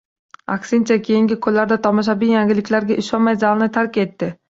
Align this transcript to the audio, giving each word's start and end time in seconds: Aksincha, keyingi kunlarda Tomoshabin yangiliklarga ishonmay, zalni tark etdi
Aksincha, 0.53 0.97
keyingi 1.09 1.37
kunlarda 1.47 1.79
Tomoshabin 1.85 2.35
yangiliklarga 2.39 3.01
ishonmay, 3.05 3.43
zalni 3.49 3.73
tark 3.81 4.07
etdi 4.09 4.37